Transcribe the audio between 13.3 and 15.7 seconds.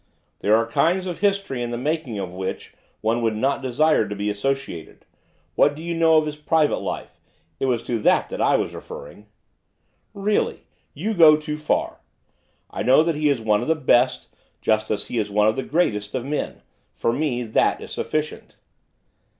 one of the best, just as he is one of the